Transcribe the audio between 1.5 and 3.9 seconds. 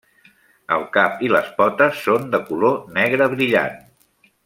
potes són de color negre brillant.